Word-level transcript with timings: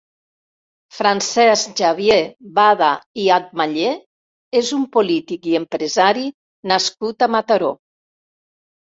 Francesc 0.99 1.75
Xavier 1.81 2.17
Bada 2.57 2.89
i 3.25 3.27
Amatller 3.37 3.93
és 4.63 4.75
un 4.81 4.91
polític 4.99 5.49
i 5.55 5.57
empresari 5.63 6.29
nascut 6.75 7.31
a 7.31 7.33
Mataró. 7.39 7.75